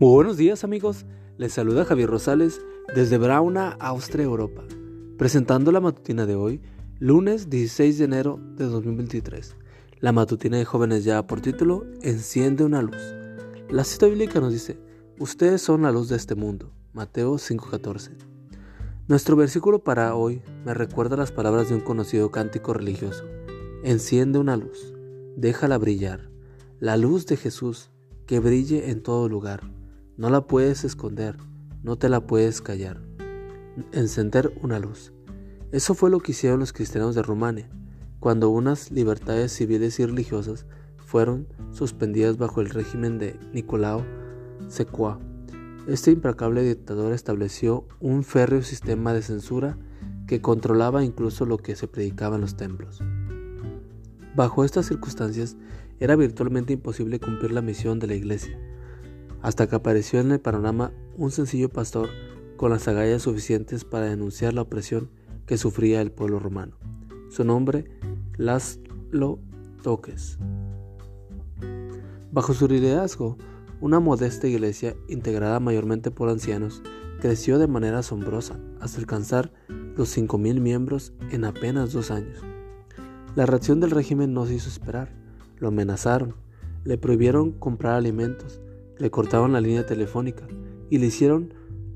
Muy 0.00 0.14
buenos 0.14 0.38
días 0.38 0.64
amigos, 0.64 1.04
les 1.36 1.52
saluda 1.52 1.84
Javier 1.84 2.08
Rosales 2.08 2.62
desde 2.94 3.18
Brauna, 3.18 3.76
Austria, 3.80 4.24
Europa, 4.24 4.64
presentando 5.18 5.72
la 5.72 5.80
matutina 5.80 6.24
de 6.24 6.36
hoy, 6.36 6.62
lunes 6.98 7.50
16 7.50 7.98
de 7.98 8.04
enero 8.06 8.40
de 8.56 8.64
2023. 8.64 9.56
La 9.98 10.12
matutina 10.12 10.56
de 10.56 10.64
jóvenes 10.64 11.04
ya 11.04 11.26
por 11.26 11.42
título 11.42 11.84
Enciende 12.00 12.64
una 12.64 12.80
luz. 12.80 12.96
La 13.68 13.84
cita 13.84 14.06
bíblica 14.06 14.40
nos 14.40 14.54
dice, 14.54 14.80
ustedes 15.18 15.60
son 15.60 15.82
la 15.82 15.92
luz 15.92 16.08
de 16.08 16.16
este 16.16 16.34
mundo, 16.34 16.72
Mateo 16.94 17.36
5:14. 17.36 18.16
Nuestro 19.06 19.36
versículo 19.36 19.84
para 19.84 20.14
hoy 20.14 20.40
me 20.64 20.72
recuerda 20.72 21.18
las 21.18 21.30
palabras 21.30 21.68
de 21.68 21.74
un 21.74 21.82
conocido 21.82 22.30
cántico 22.30 22.72
religioso. 22.72 23.26
Enciende 23.84 24.38
una 24.38 24.56
luz, 24.56 24.94
déjala 25.36 25.76
brillar, 25.76 26.30
la 26.78 26.96
luz 26.96 27.26
de 27.26 27.36
Jesús 27.36 27.90
que 28.24 28.40
brille 28.40 28.88
en 28.88 29.02
todo 29.02 29.28
lugar 29.28 29.78
no 30.20 30.28
la 30.28 30.42
puedes 30.42 30.84
esconder, 30.84 31.38
no 31.82 31.96
te 31.96 32.10
la 32.10 32.26
puedes 32.26 32.60
callar. 32.60 33.00
Encender 33.92 34.52
una 34.60 34.78
luz. 34.78 35.14
Eso 35.72 35.94
fue 35.94 36.10
lo 36.10 36.20
que 36.20 36.32
hicieron 36.32 36.60
los 36.60 36.74
cristianos 36.74 37.14
de 37.14 37.22
Rumania, 37.22 37.70
cuando 38.18 38.50
unas 38.50 38.90
libertades 38.90 39.50
civiles 39.50 39.98
y 39.98 40.04
religiosas 40.04 40.66
fueron 40.98 41.48
suspendidas 41.70 42.36
bajo 42.36 42.60
el 42.60 42.68
régimen 42.68 43.18
de 43.18 43.40
Nicolao 43.54 44.04
Secua. 44.68 45.18
Este 45.88 46.10
implacable 46.10 46.64
dictador 46.64 47.14
estableció 47.14 47.88
un 47.98 48.22
férreo 48.22 48.60
sistema 48.60 49.14
de 49.14 49.22
censura 49.22 49.78
que 50.26 50.42
controlaba 50.42 51.02
incluso 51.02 51.46
lo 51.46 51.56
que 51.56 51.76
se 51.76 51.88
predicaba 51.88 52.34
en 52.34 52.42
los 52.42 52.58
templos. 52.58 53.00
Bajo 54.36 54.66
estas 54.66 54.84
circunstancias 54.84 55.56
era 55.98 56.14
virtualmente 56.14 56.74
imposible 56.74 57.20
cumplir 57.20 57.52
la 57.52 57.62
misión 57.62 57.98
de 57.98 58.06
la 58.06 58.14
Iglesia, 58.16 58.58
hasta 59.42 59.68
que 59.68 59.76
apareció 59.76 60.20
en 60.20 60.32
el 60.32 60.40
panorama 60.40 60.92
un 61.16 61.30
sencillo 61.30 61.68
pastor 61.68 62.08
con 62.56 62.70
las 62.70 62.86
agallas 62.88 63.22
suficientes 63.22 63.84
para 63.84 64.06
denunciar 64.06 64.54
la 64.54 64.62
opresión 64.62 65.10
que 65.46 65.56
sufría 65.56 66.00
el 66.02 66.12
pueblo 66.12 66.38
romano. 66.38 66.76
Su 67.30 67.44
nombre, 67.44 67.84
Laszlo 68.36 69.38
Toques. 69.82 70.38
Bajo 72.32 72.54
su 72.54 72.68
liderazgo, 72.68 73.38
una 73.80 73.98
modesta 73.98 74.46
iglesia, 74.46 74.94
integrada 75.08 75.58
mayormente 75.58 76.10
por 76.10 76.28
ancianos, 76.28 76.82
creció 77.20 77.58
de 77.58 77.66
manera 77.66 78.00
asombrosa 78.00 78.58
hasta 78.80 78.98
alcanzar 78.98 79.52
los 79.96 80.16
5.000 80.16 80.60
miembros 80.60 81.12
en 81.30 81.44
apenas 81.44 81.92
dos 81.92 82.10
años. 82.10 82.40
La 83.34 83.46
reacción 83.46 83.80
del 83.80 83.90
régimen 83.90 84.32
no 84.32 84.46
se 84.46 84.54
hizo 84.54 84.68
esperar. 84.68 85.14
Lo 85.58 85.68
amenazaron, 85.68 86.34
le 86.84 86.98
prohibieron 86.98 87.52
comprar 87.52 87.94
alimentos, 87.94 88.60
le 89.00 89.10
cortaron 89.10 89.52
la 89.52 89.60
línea 89.60 89.86
telefónica 89.86 90.46
y 90.90 90.98
le 90.98 91.06
hicieron, 91.06 91.54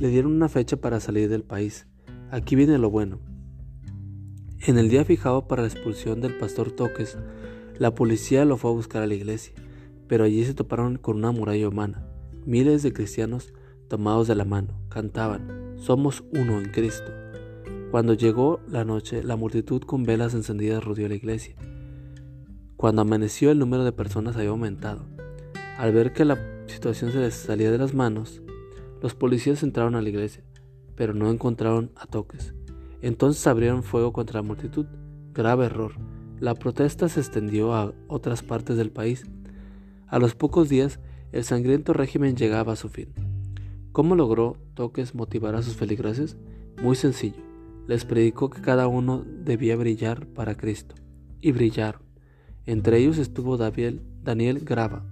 le 0.00 0.08
dieron 0.08 0.32
una 0.32 0.48
fecha 0.48 0.78
para 0.78 0.98
salir 0.98 1.28
del 1.28 1.42
país. 1.42 1.86
Aquí 2.30 2.56
viene 2.56 2.78
lo 2.78 2.90
bueno. 2.90 3.20
En 4.66 4.78
el 4.78 4.88
día 4.88 5.04
fijado 5.04 5.46
para 5.46 5.62
la 5.62 5.68
expulsión 5.68 6.22
del 6.22 6.38
pastor 6.38 6.72
Toques, 6.72 7.18
la 7.78 7.94
policía 7.94 8.46
lo 8.46 8.56
fue 8.56 8.70
a 8.70 8.74
buscar 8.74 9.02
a 9.02 9.06
la 9.06 9.14
iglesia, 9.14 9.52
pero 10.08 10.24
allí 10.24 10.44
se 10.44 10.54
toparon 10.54 10.96
con 10.96 11.18
una 11.18 11.32
muralla 11.32 11.68
humana. 11.68 12.06
Miles 12.46 12.82
de 12.82 12.92
cristianos 12.92 13.52
tomados 13.88 14.26
de 14.26 14.34
la 14.34 14.44
mano 14.44 14.80
cantaban, 14.88 15.74
Somos 15.76 16.24
uno 16.32 16.58
en 16.58 16.70
Cristo. 16.70 17.12
Cuando 17.90 18.14
llegó 18.14 18.60
la 18.68 18.84
noche, 18.84 19.22
la 19.22 19.36
multitud 19.36 19.82
con 19.82 20.04
velas 20.04 20.32
encendidas 20.32 20.82
rodeó 20.82 21.08
la 21.08 21.14
iglesia. 21.14 21.54
Cuando 22.76 23.02
amaneció 23.02 23.50
el 23.50 23.58
número 23.58 23.84
de 23.84 23.92
personas 23.92 24.36
había 24.36 24.48
aumentado. 24.48 25.06
Al 25.78 25.92
ver 25.92 26.14
que 26.14 26.24
la 26.24 26.55
situación 26.66 27.12
se 27.12 27.20
les 27.20 27.34
salía 27.34 27.70
de 27.70 27.78
las 27.78 27.94
manos, 27.94 28.42
los 29.02 29.14
policías 29.14 29.62
entraron 29.62 29.94
a 29.94 30.02
la 30.02 30.08
iglesia, 30.08 30.42
pero 30.94 31.14
no 31.14 31.30
encontraron 31.30 31.92
a 31.96 32.06
toques. 32.06 32.54
Entonces 33.02 33.46
abrieron 33.46 33.82
fuego 33.82 34.12
contra 34.12 34.40
la 34.40 34.46
multitud. 34.46 34.86
Grave 35.32 35.66
error. 35.66 35.92
La 36.40 36.54
protesta 36.54 37.08
se 37.08 37.20
extendió 37.20 37.74
a 37.74 37.94
otras 38.08 38.42
partes 38.42 38.76
del 38.76 38.90
país. 38.90 39.24
A 40.08 40.18
los 40.18 40.34
pocos 40.34 40.68
días, 40.68 40.98
el 41.32 41.44
sangriento 41.44 41.92
régimen 41.92 42.36
llegaba 42.36 42.72
a 42.72 42.76
su 42.76 42.88
fin. 42.88 43.12
¿Cómo 43.92 44.14
logró 44.14 44.56
Toques 44.74 45.14
motivar 45.14 45.54
a 45.54 45.62
sus 45.62 45.76
feligreses? 45.76 46.36
Muy 46.82 46.96
sencillo. 46.96 47.42
Les 47.86 48.04
predicó 48.04 48.50
que 48.50 48.60
cada 48.60 48.88
uno 48.88 49.24
debía 49.24 49.76
brillar 49.76 50.26
para 50.26 50.56
Cristo. 50.56 50.94
Y 51.40 51.52
brillaron. 51.52 52.02
Entre 52.64 52.98
ellos 52.98 53.18
estuvo 53.18 53.56
Daniel, 53.56 54.60
Grava, 54.64 55.04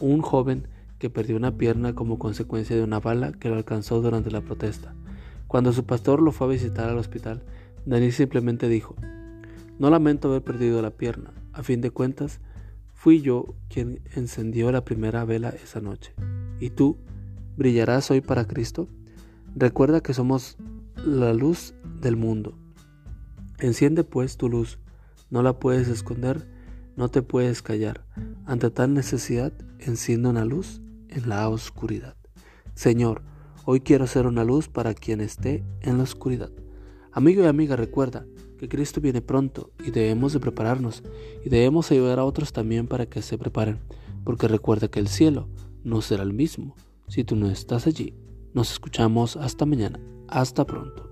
un 0.00 0.22
joven 0.22 0.68
que 0.98 1.10
perdió 1.10 1.36
una 1.36 1.56
pierna 1.56 1.94
como 1.94 2.18
consecuencia 2.18 2.76
de 2.76 2.82
una 2.82 3.00
bala 3.00 3.32
que 3.32 3.48
lo 3.48 3.56
alcanzó 3.56 4.00
durante 4.00 4.30
la 4.30 4.40
protesta. 4.40 4.94
Cuando 5.46 5.72
su 5.72 5.84
pastor 5.84 6.22
lo 6.22 6.32
fue 6.32 6.46
a 6.46 6.50
visitar 6.50 6.88
al 6.88 6.98
hospital, 6.98 7.42
Daniel 7.84 8.12
simplemente 8.12 8.68
dijo, 8.68 8.96
no 9.78 9.90
lamento 9.90 10.28
haber 10.28 10.42
perdido 10.42 10.80
la 10.82 10.90
pierna, 10.90 11.32
a 11.52 11.62
fin 11.62 11.80
de 11.80 11.90
cuentas, 11.90 12.40
fui 12.94 13.20
yo 13.20 13.54
quien 13.68 14.00
encendió 14.14 14.72
la 14.72 14.84
primera 14.84 15.24
vela 15.24 15.50
esa 15.50 15.80
noche. 15.80 16.14
¿Y 16.60 16.70
tú 16.70 16.96
brillarás 17.56 18.10
hoy 18.10 18.20
para 18.20 18.46
Cristo? 18.46 18.88
Recuerda 19.54 20.00
que 20.00 20.14
somos 20.14 20.56
la 20.96 21.32
luz 21.34 21.74
del 22.00 22.16
mundo. 22.16 22.58
Enciende 23.58 24.02
pues 24.02 24.36
tu 24.36 24.48
luz, 24.48 24.78
no 25.30 25.42
la 25.42 25.58
puedes 25.58 25.88
esconder, 25.88 26.48
no 26.96 27.08
te 27.10 27.22
puedes 27.22 27.62
callar. 27.62 28.04
Ante 28.46 28.70
tal 28.70 28.94
necesidad, 28.94 29.52
enciende 29.78 30.28
una 30.28 30.44
luz 30.44 30.80
en 31.16 31.28
la 31.28 31.48
oscuridad. 31.48 32.14
Señor, 32.74 33.22
hoy 33.64 33.80
quiero 33.80 34.06
ser 34.06 34.26
una 34.26 34.44
luz 34.44 34.68
para 34.68 34.94
quien 34.94 35.20
esté 35.20 35.64
en 35.80 35.96
la 35.96 36.04
oscuridad. 36.04 36.50
Amigo 37.10 37.42
y 37.42 37.46
amiga, 37.46 37.74
recuerda 37.74 38.26
que 38.58 38.68
Cristo 38.68 39.00
viene 39.00 39.22
pronto 39.22 39.70
y 39.84 39.90
debemos 39.90 40.34
de 40.34 40.40
prepararnos 40.40 41.02
y 41.44 41.48
debemos 41.48 41.90
ayudar 41.90 42.18
a 42.18 42.24
otros 42.24 42.52
también 42.52 42.86
para 42.86 43.06
que 43.06 43.22
se 43.22 43.38
preparen, 43.38 43.80
porque 44.24 44.48
recuerda 44.48 44.88
que 44.88 45.00
el 45.00 45.08
cielo 45.08 45.48
no 45.84 46.02
será 46.02 46.22
el 46.22 46.34
mismo 46.34 46.76
si 47.08 47.24
tú 47.24 47.34
no 47.34 47.48
estás 47.48 47.86
allí. 47.86 48.14
Nos 48.52 48.72
escuchamos 48.72 49.36
hasta 49.36 49.64
mañana. 49.64 49.98
Hasta 50.28 50.66
pronto. 50.66 51.05